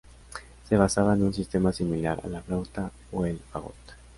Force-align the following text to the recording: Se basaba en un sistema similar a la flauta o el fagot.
Se 0.67 0.77
basaba 0.77 1.13
en 1.13 1.21
un 1.21 1.31
sistema 1.31 1.71
similar 1.71 2.19
a 2.23 2.27
la 2.27 2.41
flauta 2.41 2.91
o 3.11 3.23
el 3.23 3.37
fagot. 3.37 3.77